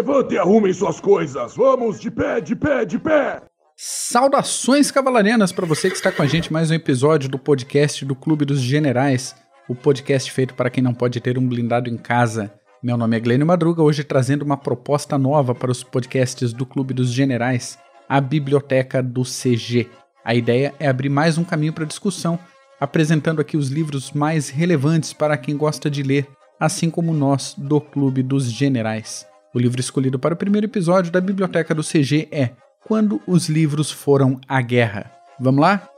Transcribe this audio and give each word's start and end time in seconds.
Levante 0.00 0.34
e 0.34 0.38
arrumem 0.38 0.72
suas 0.72 0.98
coisas. 0.98 1.54
Vamos 1.54 2.00
de 2.00 2.10
pé, 2.10 2.40
de 2.40 2.56
pé, 2.56 2.86
de 2.86 2.98
pé. 2.98 3.42
Saudações 3.76 4.90
cavalarianas 4.90 5.52
para 5.52 5.66
você 5.66 5.90
que 5.90 5.96
está 5.96 6.10
com 6.10 6.22
a 6.22 6.26
gente 6.26 6.50
mais 6.50 6.70
um 6.70 6.74
episódio 6.74 7.28
do 7.28 7.38
podcast 7.38 8.02
do 8.06 8.14
Clube 8.14 8.46
dos 8.46 8.62
Generais, 8.62 9.36
o 9.68 9.74
podcast 9.74 10.32
feito 10.32 10.54
para 10.54 10.70
quem 10.70 10.82
não 10.82 10.94
pode 10.94 11.20
ter 11.20 11.36
um 11.36 11.46
blindado 11.46 11.90
em 11.90 11.98
casa. 11.98 12.50
Meu 12.82 12.96
nome 12.96 13.18
é 13.18 13.20
Glênio 13.20 13.46
Madruga, 13.46 13.82
hoje 13.82 14.02
trazendo 14.02 14.40
uma 14.40 14.56
proposta 14.56 15.18
nova 15.18 15.54
para 15.54 15.70
os 15.70 15.84
podcasts 15.84 16.54
do 16.54 16.64
Clube 16.64 16.94
dos 16.94 17.12
Generais, 17.12 17.78
a 18.08 18.22
Biblioteca 18.22 19.02
do 19.02 19.22
CG. 19.22 19.86
A 20.24 20.34
ideia 20.34 20.72
é 20.80 20.88
abrir 20.88 21.10
mais 21.10 21.36
um 21.36 21.44
caminho 21.44 21.74
para 21.74 21.84
discussão, 21.84 22.38
apresentando 22.80 23.42
aqui 23.42 23.54
os 23.54 23.68
livros 23.68 24.12
mais 24.12 24.48
relevantes 24.48 25.12
para 25.12 25.36
quem 25.36 25.58
gosta 25.58 25.90
de 25.90 26.02
ler, 26.02 26.26
assim 26.58 26.88
como 26.88 27.12
nós 27.12 27.54
do 27.54 27.82
Clube 27.82 28.22
dos 28.22 28.50
Generais. 28.50 29.28
O 29.52 29.58
livro 29.58 29.80
escolhido 29.80 30.16
para 30.16 30.34
o 30.34 30.36
primeiro 30.36 30.68
episódio 30.68 31.10
da 31.10 31.20
Biblioteca 31.20 31.74
do 31.74 31.82
CG 31.82 32.28
é 32.30 32.50
Quando 32.86 33.20
os 33.26 33.48
Livros 33.48 33.90
Foram 33.90 34.40
à 34.46 34.62
Guerra. 34.62 35.10
Vamos 35.40 35.60
lá? 35.60 35.88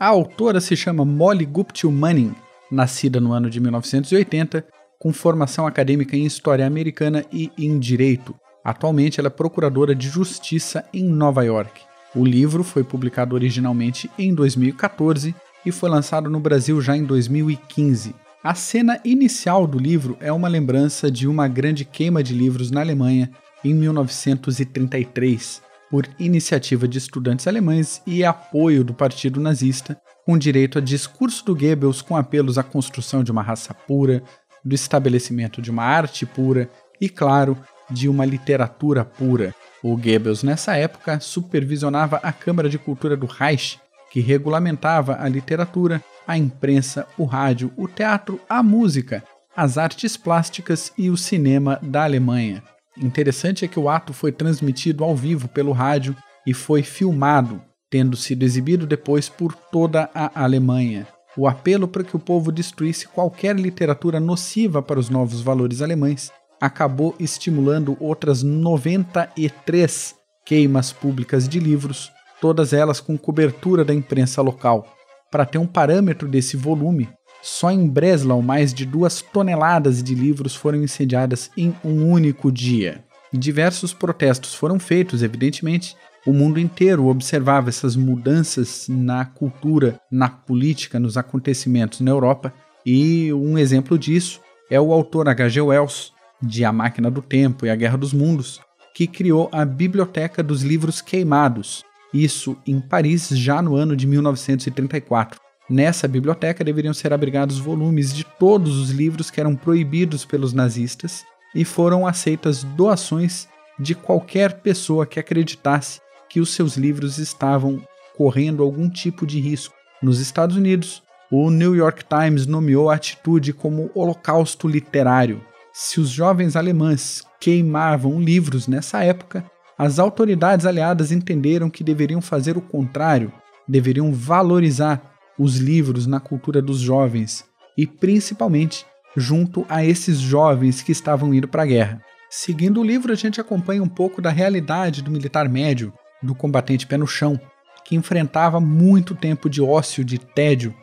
A 0.00 0.06
autora 0.06 0.62
se 0.62 0.74
chama 0.74 1.04
Molly 1.04 1.44
Guptill 1.44 1.92
Manning, 1.92 2.34
nascida 2.70 3.20
no 3.20 3.32
ano 3.32 3.50
de 3.50 3.60
1980, 3.60 4.64
com 4.98 5.12
formação 5.12 5.66
acadêmica 5.66 6.16
em 6.16 6.24
História 6.24 6.66
Americana 6.66 7.26
e 7.30 7.52
em 7.58 7.78
Direito. 7.78 8.34
Atualmente 8.64 9.20
ela 9.20 9.26
é 9.26 9.30
procuradora 9.30 9.94
de 9.94 10.08
Justiça 10.08 10.82
em 10.94 11.04
Nova 11.04 11.44
York. 11.44 11.82
O 12.16 12.24
livro 12.24 12.64
foi 12.64 12.82
publicado 12.82 13.34
originalmente 13.34 14.10
em 14.18 14.34
2014 14.34 15.34
e 15.66 15.70
foi 15.70 15.90
lançado 15.90 16.30
no 16.30 16.40
Brasil 16.40 16.80
já 16.80 16.96
em 16.96 17.04
2015. 17.04 18.23
A 18.44 18.54
cena 18.54 19.00
inicial 19.06 19.66
do 19.66 19.78
livro 19.78 20.18
é 20.20 20.30
uma 20.30 20.48
lembrança 20.48 21.10
de 21.10 21.26
uma 21.26 21.48
grande 21.48 21.82
queima 21.82 22.22
de 22.22 22.34
livros 22.34 22.70
na 22.70 22.82
Alemanha 22.82 23.30
em 23.64 23.72
1933, 23.72 25.62
por 25.90 26.06
iniciativa 26.18 26.86
de 26.86 26.98
estudantes 26.98 27.46
alemães 27.46 28.02
e 28.06 28.22
apoio 28.22 28.84
do 28.84 28.92
Partido 28.92 29.40
Nazista, 29.40 29.98
com 30.26 30.36
direito 30.36 30.76
a 30.76 30.82
discurso 30.82 31.42
do 31.42 31.56
Goebbels 31.56 32.02
com 32.02 32.18
apelos 32.18 32.58
à 32.58 32.62
construção 32.62 33.24
de 33.24 33.32
uma 33.32 33.40
raça 33.40 33.72
pura, 33.72 34.22
do 34.62 34.74
estabelecimento 34.74 35.62
de 35.62 35.70
uma 35.70 35.84
arte 35.84 36.26
pura 36.26 36.68
e, 37.00 37.08
claro, 37.08 37.56
de 37.90 38.10
uma 38.10 38.26
literatura 38.26 39.06
pura. 39.06 39.54
O 39.82 39.96
Goebbels, 39.96 40.42
nessa 40.42 40.76
época, 40.76 41.18
supervisionava 41.18 42.20
a 42.22 42.30
Câmara 42.30 42.68
de 42.68 42.76
Cultura 42.76 43.16
do 43.16 43.24
Reich, 43.24 43.78
que 44.14 44.20
regulamentava 44.20 45.16
a 45.20 45.28
literatura, 45.28 46.00
a 46.24 46.38
imprensa, 46.38 47.04
o 47.18 47.24
rádio, 47.24 47.72
o 47.76 47.88
teatro, 47.88 48.40
a 48.48 48.62
música, 48.62 49.24
as 49.56 49.76
artes 49.76 50.16
plásticas 50.16 50.92
e 50.96 51.10
o 51.10 51.16
cinema 51.16 51.80
da 51.82 52.04
Alemanha. 52.04 52.62
Interessante 52.96 53.64
é 53.64 53.68
que 53.68 53.76
o 53.76 53.88
ato 53.88 54.12
foi 54.12 54.30
transmitido 54.30 55.02
ao 55.02 55.16
vivo 55.16 55.48
pelo 55.48 55.72
rádio 55.72 56.16
e 56.46 56.54
foi 56.54 56.84
filmado, 56.84 57.60
tendo 57.90 58.16
sido 58.16 58.44
exibido 58.44 58.86
depois 58.86 59.28
por 59.28 59.52
toda 59.52 60.08
a 60.14 60.44
Alemanha. 60.44 61.08
O 61.36 61.48
apelo 61.48 61.88
para 61.88 62.04
que 62.04 62.14
o 62.14 62.20
povo 62.20 62.52
destruísse 62.52 63.08
qualquer 63.08 63.56
literatura 63.56 64.20
nociva 64.20 64.80
para 64.80 65.00
os 65.00 65.10
novos 65.10 65.40
valores 65.40 65.82
alemães 65.82 66.30
acabou 66.60 67.16
estimulando 67.18 67.96
outras 67.98 68.44
93 68.44 70.14
queimas 70.46 70.92
públicas 70.92 71.48
de 71.48 71.58
livros, 71.58 72.12
todas 72.44 72.74
elas 72.74 73.00
com 73.00 73.16
cobertura 73.16 73.82
da 73.82 73.94
imprensa 73.94 74.42
local. 74.42 74.86
Para 75.30 75.46
ter 75.46 75.56
um 75.56 75.66
parâmetro 75.66 76.28
desse 76.28 76.58
volume, 76.58 77.08
só 77.40 77.70
em 77.70 77.88
Breslau 77.88 78.42
mais 78.42 78.74
de 78.74 78.84
duas 78.84 79.22
toneladas 79.22 80.02
de 80.02 80.14
livros 80.14 80.54
foram 80.54 80.82
incendiadas 80.82 81.50
em 81.56 81.74
um 81.82 82.06
único 82.06 82.52
dia. 82.52 83.02
Diversos 83.32 83.94
protestos 83.94 84.54
foram 84.54 84.78
feitos, 84.78 85.22
evidentemente, 85.22 85.96
o 86.26 86.34
mundo 86.34 86.60
inteiro 86.60 87.06
observava 87.06 87.70
essas 87.70 87.96
mudanças 87.96 88.88
na 88.90 89.24
cultura, 89.24 89.98
na 90.10 90.28
política, 90.28 91.00
nos 91.00 91.16
acontecimentos 91.16 92.02
na 92.02 92.10
Europa, 92.10 92.52
e 92.84 93.32
um 93.32 93.56
exemplo 93.56 93.98
disso 93.98 94.38
é 94.70 94.78
o 94.78 94.92
autor 94.92 95.30
H.G. 95.30 95.62
Wells, 95.62 96.12
de 96.42 96.62
A 96.62 96.70
Máquina 96.70 97.10
do 97.10 97.22
Tempo 97.22 97.64
e 97.64 97.70
A 97.70 97.74
Guerra 97.74 97.96
dos 97.96 98.12
Mundos, 98.12 98.60
que 98.94 99.06
criou 99.06 99.48
a 99.50 99.64
Biblioteca 99.64 100.42
dos 100.42 100.62
Livros 100.62 101.00
Queimados, 101.00 101.82
isso 102.14 102.56
em 102.64 102.80
Paris 102.80 103.28
já 103.28 103.60
no 103.60 103.74
ano 103.74 103.96
de 103.96 104.06
1934. 104.06 105.40
Nessa 105.68 106.06
biblioteca 106.06 106.62
deveriam 106.62 106.94
ser 106.94 107.12
abrigados 107.12 107.58
volumes 107.58 108.14
de 108.14 108.24
todos 108.38 108.78
os 108.78 108.90
livros 108.90 109.30
que 109.30 109.40
eram 109.40 109.56
proibidos 109.56 110.24
pelos 110.24 110.52
nazistas 110.52 111.24
e 111.54 111.64
foram 111.64 112.06
aceitas 112.06 112.62
doações 112.62 113.48
de 113.78 113.94
qualquer 113.94 114.60
pessoa 114.60 115.06
que 115.06 115.18
acreditasse 115.18 116.00
que 116.28 116.40
os 116.40 116.54
seus 116.54 116.76
livros 116.76 117.18
estavam 117.18 117.82
correndo 118.16 118.62
algum 118.62 118.88
tipo 118.88 119.26
de 119.26 119.40
risco. 119.40 119.74
Nos 120.02 120.20
Estados 120.20 120.56
Unidos, 120.56 121.02
o 121.30 121.50
New 121.50 121.74
York 121.74 122.04
Times 122.04 122.46
nomeou 122.46 122.90
a 122.90 122.94
atitude 122.94 123.52
como 123.52 123.90
holocausto 123.94 124.68
literário. 124.68 125.40
Se 125.72 125.98
os 125.98 126.10
jovens 126.10 126.54
alemães 126.54 127.22
queimavam 127.40 128.20
livros 128.20 128.68
nessa 128.68 129.02
época, 129.02 129.44
as 129.78 129.98
autoridades 129.98 130.66
aliadas 130.66 131.10
entenderam 131.10 131.68
que 131.68 131.82
deveriam 131.82 132.20
fazer 132.20 132.56
o 132.56 132.60
contrário, 132.60 133.32
deveriam 133.66 134.12
valorizar 134.12 135.14
os 135.38 135.56
livros 135.56 136.06
na 136.06 136.20
cultura 136.20 136.62
dos 136.62 136.78
jovens 136.78 137.44
e 137.76 137.86
principalmente 137.86 138.86
junto 139.16 139.64
a 139.68 139.84
esses 139.84 140.18
jovens 140.18 140.82
que 140.82 140.92
estavam 140.92 141.34
indo 141.34 141.48
para 141.48 141.62
a 141.62 141.66
guerra. 141.66 142.02
Seguindo 142.30 142.80
o 142.80 142.84
livro, 142.84 143.12
a 143.12 143.16
gente 143.16 143.40
acompanha 143.40 143.82
um 143.82 143.88
pouco 143.88 144.20
da 144.20 144.30
realidade 144.30 145.02
do 145.02 145.10
militar 145.10 145.48
médio, 145.48 145.92
do 146.22 146.34
combatente 146.34 146.86
pé 146.86 146.96
no 146.96 147.06
chão, 147.06 147.40
que 147.84 147.94
enfrentava 147.94 148.60
muito 148.60 149.14
tempo 149.14 149.48
de 149.48 149.60
ócio, 149.60 150.04
de 150.04 150.18
tédio, 150.18 150.74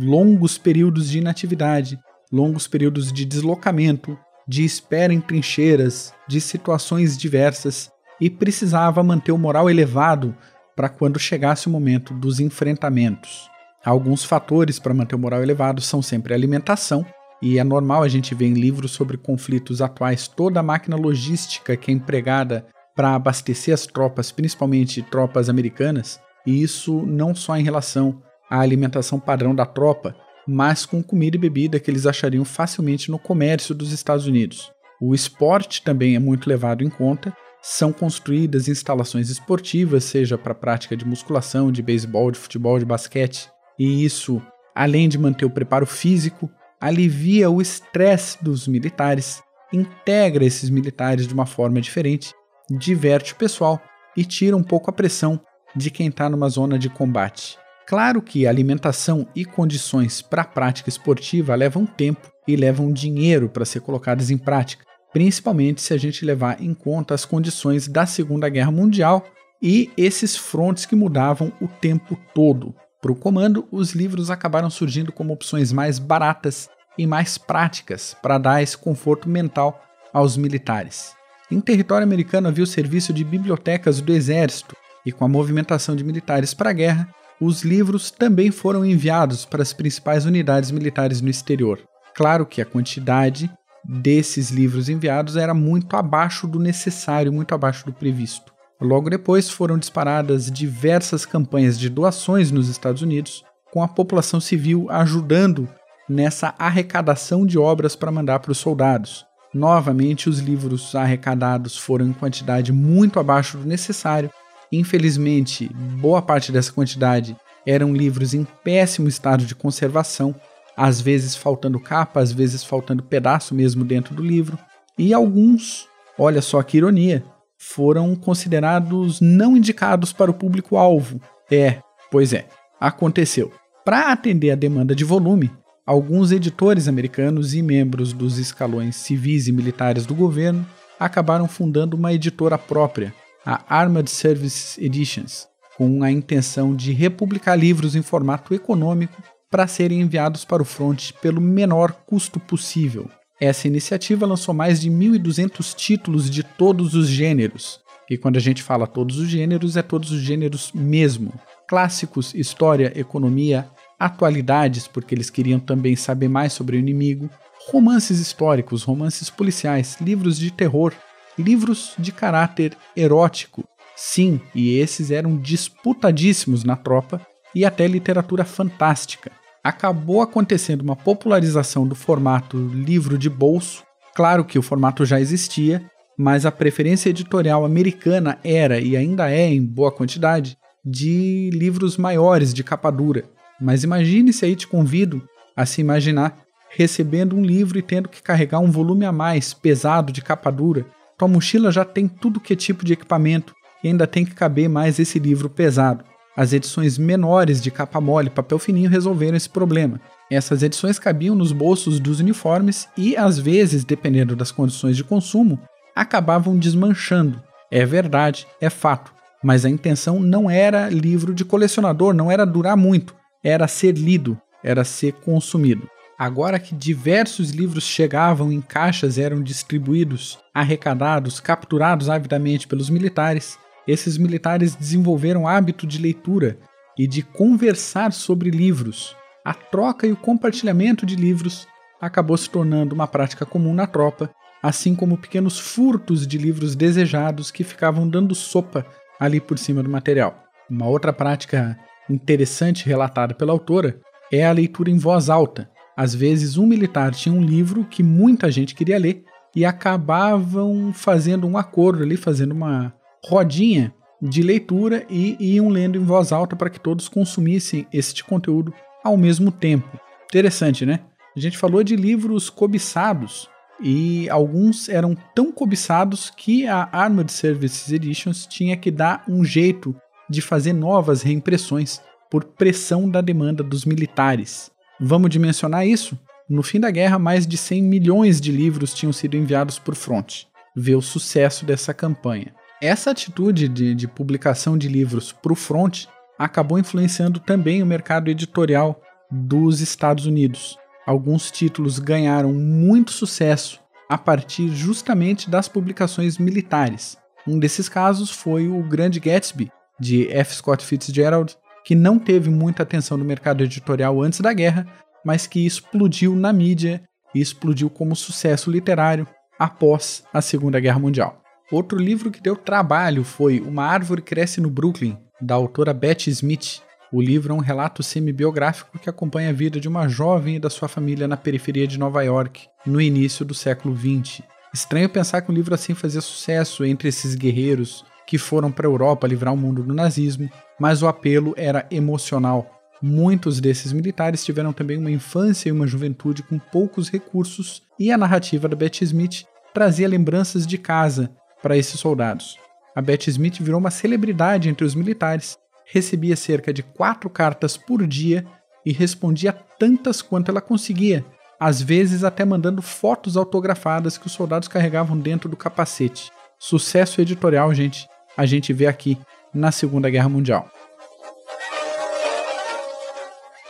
longos 0.00 0.58
períodos 0.58 1.08
de 1.08 1.18
inatividade, 1.18 1.98
longos 2.32 2.66
períodos 2.66 3.12
de 3.12 3.24
deslocamento, 3.24 4.18
de 4.46 4.64
espera 4.64 5.12
em 5.12 5.20
trincheiras, 5.20 6.12
de 6.26 6.40
situações 6.40 7.16
diversas 7.16 7.90
e 8.20 8.28
precisava 8.28 9.02
manter 9.02 9.32
o 9.32 9.38
moral 9.38 9.70
elevado 9.70 10.34
para 10.74 10.88
quando 10.88 11.18
chegasse 11.18 11.66
o 11.66 11.70
momento 11.70 12.14
dos 12.14 12.40
enfrentamentos. 12.40 13.48
Alguns 13.84 14.24
fatores 14.24 14.78
para 14.78 14.94
manter 14.94 15.14
o 15.14 15.18
moral 15.18 15.42
elevado 15.42 15.80
são 15.80 16.02
sempre 16.02 16.32
a 16.32 16.36
alimentação, 16.36 17.04
e 17.40 17.58
é 17.58 17.64
normal 17.64 18.02
a 18.02 18.08
gente 18.08 18.34
ver 18.34 18.46
em 18.46 18.54
livros 18.54 18.90
sobre 18.90 19.16
conflitos 19.16 19.80
atuais 19.80 20.26
toda 20.26 20.60
a 20.60 20.62
máquina 20.62 20.96
logística 20.96 21.76
que 21.76 21.90
é 21.90 21.94
empregada 21.94 22.66
para 22.94 23.14
abastecer 23.14 23.72
as 23.72 23.86
tropas, 23.86 24.32
principalmente 24.32 25.02
tropas 25.02 25.48
americanas, 25.48 26.20
e 26.44 26.62
isso 26.62 27.04
não 27.06 27.34
só 27.34 27.56
em 27.56 27.62
relação 27.62 28.20
à 28.50 28.58
alimentação 28.58 29.20
padrão 29.20 29.54
da 29.54 29.64
tropa, 29.64 30.16
mas 30.46 30.84
com 30.84 31.02
comida 31.02 31.36
e 31.36 31.40
bebida 31.40 31.78
que 31.78 31.90
eles 31.90 32.06
achariam 32.06 32.44
facilmente 32.44 33.10
no 33.10 33.18
comércio 33.18 33.74
dos 33.74 33.92
Estados 33.92 34.26
Unidos. 34.26 34.72
O 35.00 35.14
esporte 35.14 35.82
também 35.82 36.16
é 36.16 36.18
muito 36.18 36.48
levado 36.48 36.82
em 36.82 36.90
conta, 36.90 37.32
são 37.62 37.92
construídas 37.92 38.68
instalações 38.68 39.30
esportivas, 39.30 40.04
seja 40.04 40.38
para 40.38 40.54
prática 40.54 40.96
de 40.96 41.04
musculação, 41.04 41.72
de 41.72 41.82
beisebol, 41.82 42.30
de 42.30 42.38
futebol, 42.38 42.78
de 42.78 42.84
basquete, 42.84 43.50
e 43.78 44.04
isso, 44.04 44.42
além 44.74 45.08
de 45.08 45.18
manter 45.18 45.44
o 45.44 45.50
preparo 45.50 45.86
físico, 45.86 46.50
alivia 46.80 47.50
o 47.50 47.60
estresse 47.60 48.42
dos 48.42 48.68
militares, 48.68 49.42
integra 49.72 50.44
esses 50.44 50.70
militares 50.70 51.26
de 51.26 51.34
uma 51.34 51.46
forma 51.46 51.80
diferente 51.80 52.32
diverte 52.70 53.32
o 53.32 53.36
pessoal 53.36 53.80
e 54.16 54.24
tira 54.24 54.56
um 54.56 54.62
pouco 54.62 54.90
a 54.90 54.92
pressão 54.92 55.40
de 55.74 55.90
quem 55.90 56.08
está 56.08 56.28
numa 56.28 56.48
zona 56.48 56.78
de 56.78 56.88
combate. 56.88 57.58
Claro 57.86 58.20
que 58.20 58.46
alimentação 58.46 59.26
e 59.34 59.44
condições 59.44 60.20
para 60.20 60.42
a 60.42 60.46
prática 60.46 60.88
esportiva 60.88 61.54
levam 61.54 61.86
tempo 61.86 62.30
e 62.46 62.54
levam 62.56 62.92
dinheiro 62.92 63.48
para 63.48 63.64
ser 63.64 63.80
colocadas 63.80 64.30
em 64.30 64.36
prática, 64.36 64.84
principalmente 65.18 65.82
se 65.82 65.92
a 65.92 65.96
gente 65.96 66.24
levar 66.24 66.62
em 66.62 66.72
conta 66.72 67.12
as 67.12 67.24
condições 67.24 67.88
da 67.88 68.06
Segunda 68.06 68.48
Guerra 68.48 68.70
Mundial 68.70 69.26
e 69.60 69.90
esses 69.96 70.36
frontes 70.36 70.86
que 70.86 70.94
mudavam 70.94 71.52
o 71.60 71.66
tempo 71.66 72.16
todo. 72.32 72.72
Para 73.02 73.10
o 73.10 73.16
comando, 73.16 73.66
os 73.72 73.96
livros 73.96 74.30
acabaram 74.30 74.70
surgindo 74.70 75.10
como 75.10 75.32
opções 75.32 75.72
mais 75.72 75.98
baratas 75.98 76.70
e 76.96 77.04
mais 77.04 77.36
práticas 77.36 78.16
para 78.22 78.38
dar 78.38 78.62
esse 78.62 78.78
conforto 78.78 79.28
mental 79.28 79.82
aos 80.12 80.36
militares. 80.36 81.14
Em 81.50 81.60
território 81.60 82.04
americano 82.04 82.46
havia 82.46 82.62
o 82.62 82.64
serviço 82.64 83.12
de 83.12 83.24
bibliotecas 83.24 84.00
do 84.00 84.12
exército, 84.12 84.76
e 85.04 85.10
com 85.10 85.24
a 85.24 85.28
movimentação 85.28 85.96
de 85.96 86.04
militares 86.04 86.54
para 86.54 86.70
a 86.70 86.72
guerra, 86.72 87.12
os 87.40 87.64
livros 87.64 88.12
também 88.12 88.52
foram 88.52 88.84
enviados 88.84 89.44
para 89.44 89.62
as 89.62 89.72
principais 89.72 90.26
unidades 90.26 90.70
militares 90.70 91.20
no 91.20 91.28
exterior. 91.28 91.80
Claro 92.14 92.46
que 92.46 92.62
a 92.62 92.64
quantidade 92.64 93.50
desses 93.88 94.50
livros 94.50 94.88
enviados 94.88 95.36
era 95.36 95.54
muito 95.54 95.96
abaixo 95.96 96.46
do 96.46 96.58
necessário, 96.58 97.32
muito 97.32 97.54
abaixo 97.54 97.86
do 97.86 97.92
previsto. 97.92 98.52
Logo 98.80 99.08
depois 99.08 99.48
foram 99.48 99.78
disparadas 99.78 100.50
diversas 100.50 101.24
campanhas 101.24 101.78
de 101.78 101.88
doações 101.88 102.50
nos 102.50 102.68
Estados 102.68 103.00
Unidos, 103.00 103.42
com 103.72 103.82
a 103.82 103.88
população 103.88 104.40
civil 104.40 104.86
ajudando 104.90 105.68
nessa 106.08 106.54
arrecadação 106.58 107.46
de 107.46 107.58
obras 107.58 107.96
para 107.96 108.12
mandar 108.12 108.40
para 108.40 108.52
os 108.52 108.58
soldados 108.58 109.26
Novamente, 109.52 110.28
os 110.28 110.40
livros 110.40 110.94
arrecadados 110.94 111.76
foram 111.76 112.06
em 112.06 112.12
quantidade 112.12 112.72
muito 112.72 113.18
abaixo 113.18 113.56
do 113.56 113.66
necessário. 113.66 114.30
Infelizmente, 114.70 115.70
boa 116.00 116.20
parte 116.20 116.52
dessa 116.52 116.72
quantidade 116.72 117.36
eram 117.66 117.94
livros 117.94 118.34
em 118.34 118.46
péssimo 118.62 119.08
estado 119.08 119.44
de 119.44 119.54
conservação, 119.54 120.34
às 120.78 121.00
vezes 121.00 121.34
faltando 121.34 121.80
capa, 121.80 122.20
às 122.20 122.30
vezes 122.30 122.62
faltando 122.62 123.02
pedaço 123.02 123.52
mesmo 123.52 123.84
dentro 123.84 124.14
do 124.14 124.22
livro. 124.22 124.56
E 124.96 125.12
alguns, 125.12 125.88
olha 126.16 126.40
só 126.40 126.62
que 126.62 126.76
ironia, 126.76 127.24
foram 127.58 128.14
considerados 128.14 129.20
não 129.20 129.56
indicados 129.56 130.12
para 130.12 130.30
o 130.30 130.34
público-alvo. 130.34 131.20
É, 131.50 131.80
pois 132.12 132.32
é, 132.32 132.46
aconteceu. 132.78 133.52
Para 133.84 134.12
atender 134.12 134.52
a 134.52 134.54
demanda 134.54 134.94
de 134.94 135.02
volume, 135.02 135.50
alguns 135.84 136.30
editores 136.30 136.86
americanos 136.86 137.54
e 137.54 137.62
membros 137.62 138.12
dos 138.12 138.38
escalões 138.38 138.94
civis 138.94 139.48
e 139.48 139.52
militares 139.52 140.06
do 140.06 140.14
governo 140.14 140.64
acabaram 141.00 141.48
fundando 141.48 141.96
uma 141.96 142.12
editora 142.12 142.56
própria, 142.56 143.12
a 143.44 143.64
Armored 143.68 144.08
Services 144.08 144.78
Editions, 144.78 145.48
com 145.76 146.04
a 146.04 146.10
intenção 146.12 146.72
de 146.76 146.92
republicar 146.92 147.58
livros 147.58 147.96
em 147.96 148.02
formato 148.02 148.54
econômico 148.54 149.20
para 149.50 149.66
serem 149.66 150.00
enviados 150.00 150.44
para 150.44 150.62
o 150.62 150.66
front 150.66 151.12
pelo 151.20 151.40
menor 151.40 151.92
custo 152.06 152.38
possível. 152.38 153.10
Essa 153.40 153.68
iniciativa 153.68 154.26
lançou 154.26 154.52
mais 154.52 154.80
de 154.80 154.90
1.200 154.90 155.74
títulos 155.74 156.28
de 156.28 156.42
todos 156.42 156.94
os 156.94 157.08
gêneros. 157.08 157.80
E 158.10 158.16
quando 158.16 158.36
a 158.36 158.40
gente 158.40 158.62
fala 158.62 158.86
todos 158.86 159.18
os 159.18 159.28
gêneros, 159.28 159.76
é 159.76 159.82
todos 159.82 160.10
os 160.10 160.20
gêneros 160.20 160.72
mesmo. 160.72 161.32
Clássicos, 161.68 162.34
história, 162.34 162.92
economia, 162.98 163.68
atualidades, 163.98 164.88
porque 164.88 165.14
eles 165.14 165.30
queriam 165.30 165.60
também 165.60 165.94
saber 165.94 166.28
mais 166.28 166.52
sobre 166.52 166.76
o 166.76 166.80
inimigo, 166.80 167.28
romances 167.70 168.18
históricos, 168.18 168.82
romances 168.82 169.28
policiais, 169.28 169.98
livros 170.00 170.38
de 170.38 170.50
terror, 170.50 170.94
livros 171.38 171.92
de 171.98 172.10
caráter 172.10 172.76
erótico. 172.96 173.68
Sim, 173.94 174.40
e 174.54 174.78
esses 174.78 175.10
eram 175.10 175.36
disputadíssimos 175.36 176.64
na 176.64 176.76
tropa, 176.76 177.20
e 177.54 177.64
até 177.64 177.86
literatura 177.86 178.44
fantástica. 178.44 179.30
Acabou 179.62 180.22
acontecendo 180.22 180.82
uma 180.82 180.96
popularização 180.96 181.86
do 181.86 181.94
formato 181.94 182.56
livro 182.56 183.18
de 183.18 183.28
bolso. 183.28 183.82
Claro 184.14 184.44
que 184.44 184.58
o 184.58 184.62
formato 184.62 185.04
já 185.04 185.20
existia, 185.20 185.84
mas 186.16 186.46
a 186.46 186.52
preferência 186.52 187.10
editorial 187.10 187.64
americana 187.64 188.38
era 188.42 188.80
e 188.80 188.96
ainda 188.96 189.30
é 189.30 189.48
em 189.48 189.64
boa 189.64 189.92
quantidade 189.92 190.56
de 190.84 191.50
livros 191.52 191.96
maiores 191.96 192.54
de 192.54 192.64
capa 192.64 192.90
dura, 192.90 193.24
mas 193.60 193.84
imagine-se 193.84 194.44
aí, 194.44 194.54
te 194.54 194.66
convido 194.66 195.22
a 195.56 195.66
se 195.66 195.80
imaginar 195.80 196.36
recebendo 196.70 197.36
um 197.36 197.44
livro 197.44 197.78
e 197.78 197.82
tendo 197.82 198.08
que 198.08 198.22
carregar 198.22 198.60
um 198.60 198.70
volume 198.70 199.04
a 199.04 199.12
mais, 199.12 199.52
pesado, 199.54 200.12
de 200.12 200.22
capa 200.22 200.50
dura. 200.50 200.86
Tua 201.16 201.26
mochila 201.26 201.72
já 201.72 201.84
tem 201.84 202.06
tudo 202.06 202.40
que 202.40 202.52
é 202.52 202.56
tipo 202.56 202.84
de 202.84 202.92
equipamento 202.92 203.54
e 203.82 203.88
ainda 203.88 204.06
tem 204.06 204.24
que 204.24 204.34
caber 204.34 204.68
mais 204.68 204.98
esse 204.98 205.18
livro 205.18 205.48
pesado. 205.48 206.04
As 206.38 206.52
edições 206.52 206.96
menores 206.96 207.60
de 207.60 207.70
capa 207.70 208.00
mole 208.00 208.28
e 208.28 208.30
papel 208.30 208.58
fininho 208.58 208.88
resolveram 208.88 209.36
esse 209.36 209.48
problema. 209.48 210.00
Essas 210.30 210.62
edições 210.62 210.98
cabiam 210.98 211.34
nos 211.34 211.50
bolsos 211.50 211.98
dos 211.98 212.20
uniformes 212.20 212.88
e, 212.96 213.16
às 213.16 213.38
vezes, 213.38 213.84
dependendo 213.84 214.36
das 214.36 214.52
condições 214.52 214.96
de 214.96 215.02
consumo, 215.02 215.58
acabavam 215.96 216.56
desmanchando. 216.56 217.42
É 217.70 217.84
verdade, 217.84 218.46
é 218.60 218.70
fato, 218.70 219.12
mas 219.42 219.64
a 219.64 219.70
intenção 219.70 220.20
não 220.20 220.48
era 220.48 220.88
livro 220.88 221.34
de 221.34 221.44
colecionador, 221.44 222.14
não 222.14 222.30
era 222.30 222.46
durar 222.46 222.76
muito 222.76 223.18
era 223.42 223.68
ser 223.68 223.92
lido, 223.92 224.40
era 224.62 224.84
ser 224.84 225.12
consumido. 225.12 225.88
Agora 226.18 226.58
que 226.58 226.74
diversos 226.74 227.50
livros 227.50 227.84
chegavam 227.84 228.50
em 228.50 228.60
caixas, 228.60 229.18
eram 229.18 229.40
distribuídos, 229.40 230.38
arrecadados, 230.52 231.38
capturados 231.38 232.10
avidamente 232.10 232.66
pelos 232.66 232.90
militares, 232.90 233.56
esses 233.88 234.18
militares 234.18 234.76
desenvolveram 234.76 235.48
hábito 235.48 235.86
de 235.86 235.98
leitura 235.98 236.58
e 236.96 237.06
de 237.06 237.22
conversar 237.22 238.12
sobre 238.12 238.50
livros. 238.50 239.16
A 239.42 239.54
troca 239.54 240.06
e 240.06 240.12
o 240.12 240.16
compartilhamento 240.16 241.06
de 241.06 241.16
livros 241.16 241.66
acabou 241.98 242.36
se 242.36 242.50
tornando 242.50 242.94
uma 242.94 243.06
prática 243.06 243.46
comum 243.46 243.72
na 243.72 243.86
tropa, 243.86 244.30
assim 244.62 244.94
como 244.94 245.16
pequenos 245.16 245.58
furtos 245.58 246.26
de 246.26 246.36
livros 246.36 246.76
desejados 246.76 247.50
que 247.50 247.64
ficavam 247.64 248.06
dando 248.06 248.34
sopa 248.34 248.84
ali 249.18 249.40
por 249.40 249.58
cima 249.58 249.82
do 249.82 249.88
material. 249.88 250.44
Uma 250.68 250.86
outra 250.86 251.12
prática 251.12 251.78
interessante 252.10 252.84
relatada 252.84 253.32
pela 253.32 253.52
autora 253.52 254.00
é 254.30 254.46
a 254.46 254.52
leitura 254.52 254.90
em 254.90 254.98
voz 254.98 255.30
alta. 255.30 255.70
Às 255.96 256.14
vezes, 256.14 256.58
um 256.58 256.66
militar 256.66 257.14
tinha 257.14 257.34
um 257.34 257.42
livro 257.42 257.86
que 257.86 258.02
muita 258.02 258.50
gente 258.50 258.74
queria 258.74 258.98
ler 258.98 259.24
e 259.56 259.64
acabavam 259.64 260.92
fazendo 260.92 261.46
um 261.46 261.56
acordo 261.56 262.02
ali, 262.02 262.16
fazendo 262.16 262.52
uma 262.52 262.92
rodinha 263.24 263.94
de 264.20 264.42
leitura 264.42 265.06
e 265.08 265.36
iam 265.38 265.68
lendo 265.68 265.96
em 265.96 266.02
voz 266.02 266.32
alta 266.32 266.56
para 266.56 266.70
que 266.70 266.80
todos 266.80 267.08
consumissem 267.08 267.86
este 267.92 268.24
conteúdo 268.24 268.72
ao 269.04 269.16
mesmo 269.16 269.50
tempo. 269.52 269.98
Interessante, 270.26 270.84
né? 270.84 271.00
A 271.36 271.40
gente 271.40 271.56
falou 271.56 271.84
de 271.84 271.94
livros 271.94 272.50
cobiçados 272.50 273.48
e 273.80 274.28
alguns 274.28 274.88
eram 274.88 275.16
tão 275.34 275.52
cobiçados 275.52 276.30
que 276.36 276.66
a 276.66 276.88
Armored 276.90 277.30
Services 277.30 277.92
Editions 277.92 278.44
tinha 278.44 278.76
que 278.76 278.90
dar 278.90 279.22
um 279.28 279.44
jeito 279.44 279.94
de 280.28 280.42
fazer 280.42 280.72
novas 280.72 281.22
reimpressões 281.22 282.00
por 282.30 282.44
pressão 282.44 283.08
da 283.08 283.20
demanda 283.20 283.62
dos 283.62 283.84
militares. 283.84 284.70
Vamos 285.00 285.30
dimensionar 285.30 285.86
isso? 285.86 286.18
No 286.48 286.62
fim 286.62 286.80
da 286.80 286.90
guerra, 286.90 287.18
mais 287.18 287.46
de 287.46 287.56
100 287.56 287.82
milhões 287.82 288.40
de 288.40 288.50
livros 288.50 288.92
tinham 288.92 289.12
sido 289.12 289.36
enviados 289.36 289.78
por 289.78 289.94
fronte. 289.94 290.48
Vê 290.74 290.94
o 290.94 291.02
sucesso 291.02 291.64
dessa 291.64 291.94
campanha. 291.94 292.54
Essa 292.80 293.10
atitude 293.10 293.66
de, 293.66 293.92
de 293.92 294.06
publicação 294.06 294.78
de 294.78 294.88
livros 294.88 295.32
para 295.32 295.52
o 295.52 295.56
front 295.56 296.06
acabou 296.38 296.78
influenciando 296.78 297.40
também 297.40 297.82
o 297.82 297.86
mercado 297.86 298.30
editorial 298.30 299.02
dos 299.28 299.80
Estados 299.80 300.26
Unidos. 300.26 300.78
Alguns 301.04 301.50
títulos 301.50 301.98
ganharam 301.98 302.52
muito 302.52 303.10
sucesso 303.10 303.80
a 304.08 304.16
partir 304.16 304.68
justamente 304.68 305.50
das 305.50 305.68
publicações 305.68 306.38
militares. 306.38 307.18
Um 307.46 307.58
desses 307.58 307.88
casos 307.88 308.30
foi 308.30 308.68
o 308.68 308.80
Grande 308.84 309.18
Gatsby, 309.18 309.72
de 309.98 310.28
F. 310.30 310.54
Scott 310.54 310.84
Fitzgerald, 310.84 311.56
que 311.84 311.96
não 311.96 312.16
teve 312.16 312.48
muita 312.48 312.84
atenção 312.84 313.16
no 313.16 313.24
mercado 313.24 313.64
editorial 313.64 314.22
antes 314.22 314.40
da 314.40 314.52
guerra, 314.52 314.86
mas 315.24 315.48
que 315.48 315.66
explodiu 315.66 316.36
na 316.36 316.52
mídia 316.52 317.02
e 317.34 317.40
explodiu 317.40 317.90
como 317.90 318.14
sucesso 318.14 318.70
literário 318.70 319.26
após 319.58 320.22
a 320.32 320.40
Segunda 320.40 320.78
Guerra 320.78 321.00
Mundial. 321.00 321.42
Outro 321.70 321.98
livro 321.98 322.30
que 322.30 322.40
deu 322.40 322.56
trabalho 322.56 323.22
foi 323.22 323.60
Uma 323.60 323.84
Árvore 323.84 324.22
Cresce 324.22 324.58
no 324.58 324.70
Brooklyn, 324.70 325.18
da 325.38 325.54
autora 325.54 325.92
Betty 325.92 326.30
Smith. 326.30 326.80
O 327.12 327.20
livro 327.20 327.52
é 327.52 327.56
um 327.56 327.60
relato 327.60 328.02
semi-biográfico 328.02 328.98
que 328.98 329.10
acompanha 329.10 329.50
a 329.50 329.52
vida 329.52 329.78
de 329.78 329.86
uma 329.86 330.08
jovem 330.08 330.56
e 330.56 330.58
da 330.58 330.70
sua 330.70 330.88
família 330.88 331.28
na 331.28 331.36
periferia 331.36 331.86
de 331.86 331.98
Nova 331.98 332.22
York, 332.22 332.66
no 332.86 332.98
início 332.98 333.44
do 333.44 333.52
século 333.52 333.94
XX. 333.94 334.40
Estranho 334.72 335.10
pensar 335.10 335.42
que 335.42 335.52
um 335.52 335.54
livro 335.54 335.74
assim 335.74 335.92
fazia 335.92 336.22
sucesso 336.22 336.86
entre 336.86 337.10
esses 337.10 337.34
guerreiros 337.34 338.02
que 338.26 338.38
foram 338.38 338.72
para 338.72 338.86
a 338.86 338.90
Europa 338.90 339.26
livrar 339.26 339.52
o 339.52 339.56
mundo 339.56 339.82
do 339.82 339.92
nazismo, 339.92 340.50
mas 340.80 341.02
o 341.02 341.06
apelo 341.06 341.52
era 341.54 341.86
emocional. 341.90 342.80
Muitos 343.02 343.60
desses 343.60 343.92
militares 343.92 344.42
tiveram 344.42 344.72
também 344.72 344.96
uma 344.96 345.10
infância 345.10 345.68
e 345.68 345.72
uma 345.72 345.86
juventude 345.86 346.42
com 346.42 346.58
poucos 346.58 347.10
recursos, 347.10 347.82
e 347.98 348.10
a 348.10 348.16
narrativa 348.16 348.68
da 348.68 348.74
Betty 348.74 349.04
Smith 349.04 349.44
trazia 349.74 350.08
lembranças 350.08 350.66
de 350.66 350.78
casa 350.78 351.30
para 351.62 351.76
esses 351.76 351.98
soldados. 351.98 352.58
A 352.94 353.00
Betty 353.02 353.30
Smith 353.30 353.60
virou 353.60 353.78
uma 353.78 353.90
celebridade 353.90 354.68
entre 354.68 354.84
os 354.84 354.94
militares, 354.94 355.56
recebia 355.84 356.36
cerca 356.36 356.72
de 356.72 356.82
quatro 356.82 357.30
cartas 357.30 357.76
por 357.76 358.06
dia 358.06 358.44
e 358.84 358.92
respondia 358.92 359.52
tantas 359.78 360.20
quanto 360.22 360.50
ela 360.50 360.60
conseguia, 360.60 361.24
às 361.60 361.80
vezes 361.80 362.24
até 362.24 362.44
mandando 362.44 362.82
fotos 362.82 363.36
autografadas 363.36 364.18
que 364.18 364.26
os 364.26 364.32
soldados 364.32 364.68
carregavam 364.68 365.18
dentro 365.18 365.48
do 365.48 365.56
capacete. 365.56 366.30
Sucesso 366.58 367.20
editorial, 367.20 367.72
gente 367.74 368.08
a 368.38 368.46
gente 368.46 368.72
vê 368.72 368.86
aqui 368.86 369.18
na 369.52 369.72
Segunda 369.72 370.08
Guerra 370.08 370.28
Mundial. 370.28 370.70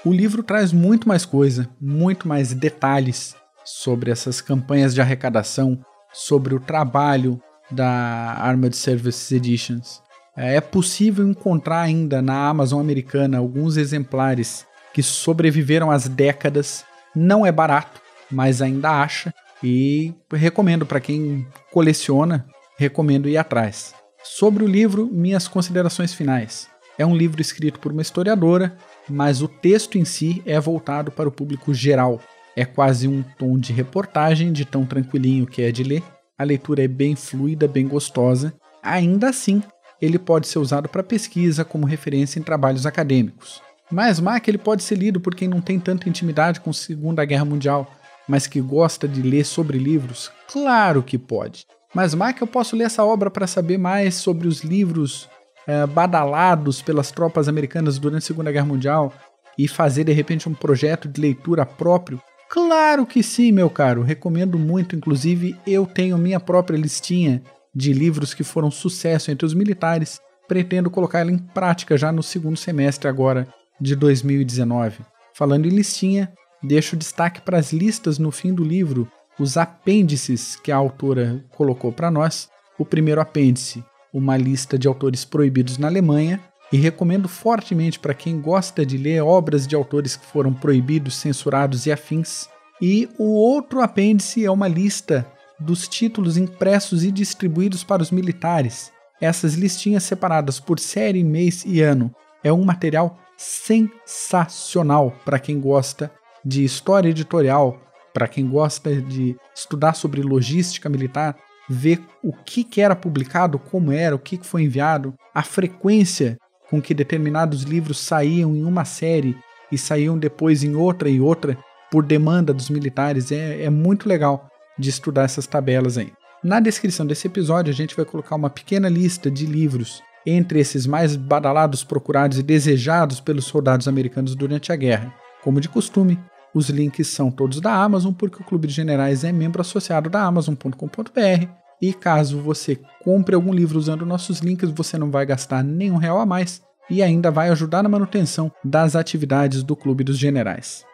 O 0.04 0.12
livro 0.12 0.42
traz 0.42 0.74
muito 0.74 1.08
mais 1.08 1.24
coisa, 1.24 1.66
muito 1.80 2.28
mais 2.28 2.52
detalhes 2.52 3.34
sobre 3.64 4.10
essas 4.10 4.42
campanhas 4.42 4.94
de 4.94 5.00
arrecadação, 5.00 5.82
sobre 6.12 6.54
o 6.54 6.60
trabalho 6.60 7.40
da 7.70 8.34
Armored 8.38 8.76
Services 8.76 9.30
Editions. 9.32 10.02
É 10.36 10.60
possível 10.60 11.28
encontrar 11.28 11.80
ainda 11.80 12.22
na 12.22 12.48
Amazon 12.48 12.80
americana 12.80 13.38
alguns 13.38 13.76
exemplares 13.76 14.66
que 14.94 15.02
sobreviveram 15.02 15.90
às 15.90 16.08
décadas. 16.08 16.84
Não 17.14 17.44
é 17.44 17.50
barato, 17.50 18.00
mas 18.30 18.62
ainda 18.62 18.90
acha 18.90 19.34
e 19.62 20.14
recomendo 20.32 20.86
para 20.86 21.00
quem 21.00 21.46
coleciona, 21.72 22.46
recomendo 22.76 23.28
ir 23.28 23.36
atrás. 23.36 23.94
Sobre 24.22 24.62
o 24.62 24.68
livro, 24.68 25.08
minhas 25.10 25.48
considerações 25.48 26.14
finais. 26.14 26.68
É 26.96 27.06
um 27.06 27.16
livro 27.16 27.40
escrito 27.40 27.78
por 27.78 27.92
uma 27.92 28.02
historiadora, 28.02 28.76
mas 29.08 29.40
o 29.40 29.48
texto 29.48 29.96
em 29.96 30.04
si 30.04 30.42
é 30.44 30.58
voltado 30.58 31.10
para 31.10 31.28
o 31.28 31.32
público 31.32 31.72
geral. 31.72 32.20
É 32.56 32.64
quase 32.64 33.06
um 33.06 33.22
tom 33.38 33.58
de 33.58 33.72
reportagem, 33.72 34.52
de 34.52 34.64
tão 34.64 34.84
tranquilinho 34.84 35.46
que 35.46 35.62
é 35.62 35.70
de 35.70 35.84
ler. 35.84 36.02
A 36.38 36.44
leitura 36.44 36.84
é 36.84 36.88
bem 36.88 37.16
fluida, 37.16 37.66
bem 37.66 37.88
gostosa. 37.88 38.54
Ainda 38.82 39.30
assim, 39.30 39.62
ele 40.00 40.18
pode 40.18 40.46
ser 40.46 40.60
usado 40.60 40.88
para 40.88 41.02
pesquisa 41.02 41.64
como 41.64 41.84
referência 41.84 42.38
em 42.38 42.42
trabalhos 42.42 42.86
acadêmicos. 42.86 43.60
Mas 43.90 44.20
Mac 44.20 44.46
ele 44.46 44.58
pode 44.58 44.82
ser 44.82 44.96
lido 44.96 45.18
por 45.18 45.34
quem 45.34 45.48
não 45.48 45.60
tem 45.60 45.80
tanta 45.80 46.08
intimidade 46.08 46.60
com 46.60 46.70
a 46.70 46.74
Segunda 46.74 47.24
Guerra 47.24 47.44
Mundial, 47.44 47.90
mas 48.28 48.46
que 48.46 48.60
gosta 48.60 49.08
de 49.08 49.22
ler 49.22 49.44
sobre 49.44 49.78
livros? 49.78 50.30
Claro 50.52 51.02
que 51.02 51.18
pode. 51.18 51.64
Mas 51.94 52.14
Mac 52.14 52.40
eu 52.40 52.46
posso 52.46 52.76
ler 52.76 52.84
essa 52.84 53.04
obra 53.04 53.30
para 53.30 53.46
saber 53.46 53.78
mais 53.78 54.14
sobre 54.14 54.46
os 54.46 54.62
livros 54.62 55.28
é, 55.66 55.86
badalados 55.86 56.82
pelas 56.82 57.10
tropas 57.10 57.48
americanas 57.48 57.98
durante 57.98 58.24
a 58.24 58.26
Segunda 58.26 58.52
Guerra 58.52 58.66
Mundial 58.66 59.12
e 59.58 59.66
fazer 59.66 60.04
de 60.04 60.12
repente 60.12 60.48
um 60.48 60.54
projeto 60.54 61.08
de 61.08 61.20
leitura 61.20 61.66
próprio? 61.66 62.20
Claro 62.48 63.04
que 63.04 63.22
sim, 63.22 63.52
meu 63.52 63.68
caro. 63.68 64.02
Recomendo 64.02 64.58
muito. 64.58 64.96
Inclusive, 64.96 65.56
eu 65.66 65.86
tenho 65.86 66.16
minha 66.16 66.40
própria 66.40 66.78
listinha 66.78 67.42
de 67.74 67.92
livros 67.92 68.32
que 68.32 68.42
foram 68.42 68.70
sucesso 68.70 69.30
entre 69.30 69.44
os 69.44 69.52
militares. 69.52 70.20
Pretendo 70.46 70.90
colocar 70.90 71.20
ela 71.20 71.30
em 71.30 71.38
prática 71.38 71.96
já 71.98 72.10
no 72.10 72.22
segundo 72.22 72.56
semestre 72.56 73.06
agora 73.06 73.46
de 73.78 73.94
2019. 73.94 75.00
Falando 75.34 75.66
em 75.66 75.70
listinha, 75.70 76.32
deixo 76.62 76.96
destaque 76.96 77.40
para 77.42 77.58
as 77.58 77.72
listas 77.72 78.18
no 78.18 78.32
fim 78.32 78.54
do 78.54 78.64
livro, 78.64 79.10
os 79.38 79.56
apêndices 79.56 80.56
que 80.56 80.72
a 80.72 80.76
autora 80.76 81.44
colocou 81.50 81.92
para 81.92 82.10
nós. 82.10 82.48
O 82.78 82.84
primeiro 82.84 83.20
apêndice, 83.20 83.84
uma 84.12 84.36
lista 84.36 84.78
de 84.78 84.88
autores 84.88 85.24
proibidos 85.24 85.76
na 85.76 85.88
Alemanha, 85.88 86.40
e 86.72 86.76
recomendo 86.76 87.28
fortemente 87.28 87.98
para 87.98 88.14
quem 88.14 88.40
gosta 88.40 88.84
de 88.84 88.96
ler 88.96 89.22
obras 89.22 89.66
de 89.66 89.74
autores 89.74 90.16
que 90.16 90.26
foram 90.26 90.52
proibidos, 90.52 91.16
censurados 91.16 91.86
e 91.86 91.92
afins. 91.92 92.48
E 92.80 93.08
o 93.18 93.32
outro 93.32 93.80
apêndice 93.80 94.44
é 94.44 94.50
uma 94.50 94.68
lista 94.68 95.26
dos 95.58 95.88
títulos 95.88 96.36
impressos 96.36 97.04
e 97.04 97.10
distribuídos 97.10 97.82
para 97.82 98.02
os 98.02 98.10
militares. 98.10 98.92
Essas 99.20 99.54
listinhas 99.54 100.04
separadas 100.04 100.60
por 100.60 100.78
série, 100.78 101.24
mês 101.24 101.64
e 101.66 101.80
ano 101.80 102.14
é 102.44 102.52
um 102.52 102.64
material 102.64 103.18
sensacional 103.36 105.12
para 105.24 105.38
quem 105.38 105.60
gosta 105.60 106.10
de 106.44 106.64
história 106.64 107.08
editorial, 107.08 107.80
para 108.14 108.28
quem 108.28 108.48
gosta 108.48 108.94
de 109.02 109.36
estudar 109.54 109.94
sobre 109.94 110.22
logística 110.22 110.88
militar, 110.88 111.36
ver 111.68 112.00
o 112.22 112.32
que, 112.32 112.64
que 112.64 112.80
era 112.80 112.96
publicado, 112.96 113.58
como 113.58 113.92
era, 113.92 114.14
o 114.14 114.18
que, 114.18 114.38
que 114.38 114.46
foi 114.46 114.62
enviado, 114.62 115.14
a 115.34 115.42
frequência 115.42 116.38
com 116.70 116.80
que 116.80 116.94
determinados 116.94 117.62
livros 117.62 117.98
saíam 117.98 118.54
em 118.54 118.64
uma 118.64 118.84
série 118.84 119.36
e 119.70 119.78
saíam 119.78 120.18
depois 120.18 120.62
em 120.62 120.74
outra 120.74 121.08
e 121.08 121.20
outra 121.20 121.56
por 121.90 122.04
demanda 122.04 122.52
dos 122.52 122.70
militares. 122.70 123.32
É, 123.32 123.62
é 123.62 123.70
muito 123.70 124.08
legal 124.08 124.48
de 124.78 124.90
estudar 124.90 125.24
essas 125.24 125.46
tabelas 125.46 125.98
aí. 125.98 126.12
Na 126.42 126.60
descrição 126.60 127.06
desse 127.06 127.26
episódio, 127.26 127.72
a 127.72 127.74
gente 127.74 127.96
vai 127.96 128.04
colocar 128.04 128.36
uma 128.36 128.50
pequena 128.50 128.88
lista 128.88 129.30
de 129.30 129.44
livros 129.44 130.02
entre 130.24 130.60
esses 130.60 130.86
mais 130.86 131.16
badalados, 131.16 131.82
procurados 131.82 132.38
e 132.38 132.42
desejados 132.42 133.18
pelos 133.18 133.46
soldados 133.46 133.88
americanos 133.88 134.34
durante 134.34 134.70
a 134.70 134.76
guerra. 134.76 135.12
Como 135.42 135.60
de 135.60 135.68
costume, 135.68 136.18
os 136.54 136.68
links 136.68 137.08
são 137.08 137.30
todos 137.30 137.60
da 137.60 137.72
Amazon, 137.72 138.12
porque 138.12 138.40
o 138.40 138.44
Clube 138.44 138.68
de 138.68 138.74
Generais 138.74 139.24
é 139.24 139.32
membro 139.32 139.60
associado 139.60 140.08
da 140.10 140.22
Amazon.com.br. 140.22 141.67
E 141.80 141.92
caso 141.92 142.40
você 142.40 142.78
compre 143.02 143.34
algum 143.34 143.52
livro 143.52 143.78
usando 143.78 144.04
nossos 144.04 144.40
links, 144.40 144.70
você 144.70 144.98
não 144.98 145.10
vai 145.10 145.24
gastar 145.24 145.62
nenhum 145.62 145.96
real 145.96 146.18
a 146.18 146.26
mais 146.26 146.60
e 146.90 147.02
ainda 147.02 147.30
vai 147.30 147.48
ajudar 147.50 147.82
na 147.82 147.88
manutenção 147.88 148.50
das 148.64 148.96
atividades 148.96 149.62
do 149.62 149.76
Clube 149.76 150.02
dos 150.02 150.18
Generais. 150.18 150.84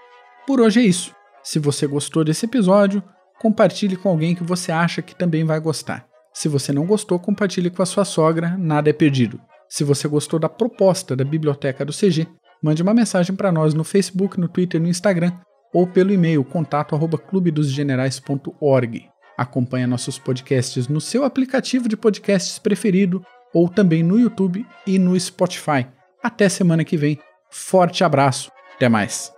Por 0.46 0.60
hoje 0.60 0.80
é 0.80 0.84
isso. 0.84 1.14
Se 1.42 1.58
você 1.58 1.86
gostou 1.86 2.22
desse 2.24 2.44
episódio, 2.46 3.02
compartilhe 3.40 3.96
com 3.96 4.08
alguém 4.08 4.34
que 4.34 4.44
você 4.44 4.72
acha 4.72 5.02
que 5.02 5.14
também 5.14 5.44
vai 5.44 5.60
gostar. 5.60 6.06
Se 6.32 6.48
você 6.48 6.72
não 6.72 6.84
gostou, 6.84 7.16
compartilhe 7.18 7.70
com 7.70 7.82
a 7.82 7.86
sua 7.86 8.04
sogra, 8.04 8.56
nada 8.58 8.90
é 8.90 8.92
perdido. 8.92 9.40
Se 9.68 9.84
você 9.84 10.08
gostou 10.08 10.40
da 10.40 10.48
proposta 10.48 11.14
da 11.14 11.24
biblioteca 11.24 11.84
do 11.84 11.92
CG, 11.92 12.26
mande 12.62 12.82
uma 12.82 12.92
mensagem 12.92 13.36
para 13.36 13.52
nós 13.52 13.72
no 13.72 13.84
Facebook, 13.84 14.40
no 14.40 14.48
Twitter, 14.48 14.80
no 14.80 14.88
Instagram 14.88 15.32
ou 15.72 15.86
pelo 15.86 16.12
e-mail 16.12 16.44
contato@clubedosgenerais.org. 16.44 19.13
Acompanhe 19.36 19.86
nossos 19.86 20.18
podcasts 20.18 20.88
no 20.88 21.00
seu 21.00 21.24
aplicativo 21.24 21.88
de 21.88 21.96
podcasts 21.96 22.58
preferido 22.58 23.24
ou 23.52 23.68
também 23.68 24.02
no 24.02 24.18
YouTube 24.18 24.64
e 24.86 24.98
no 24.98 25.18
Spotify. 25.18 25.86
Até 26.22 26.48
semana 26.48 26.84
que 26.84 26.96
vem. 26.96 27.18
Forte 27.50 28.02
abraço. 28.04 28.50
Até 28.76 28.88
mais. 28.88 29.33